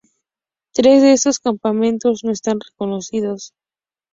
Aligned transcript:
Tres 0.73 1.03
de 1.03 1.13
estos 1.13 1.37
campamentos 1.37 2.23
no 2.23 2.31
están 2.31 2.59
reconocidos. 2.59 3.53